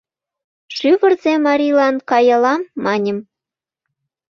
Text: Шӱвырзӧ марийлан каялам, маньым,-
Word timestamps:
Шӱвырзӧ 0.75 1.33
марийлан 1.45 1.95
каялам, 2.09 2.61
маньым,- 2.83 3.17